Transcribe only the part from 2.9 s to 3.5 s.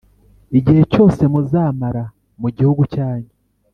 cyanyu